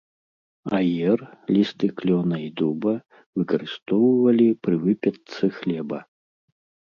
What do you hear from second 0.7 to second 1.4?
Аер,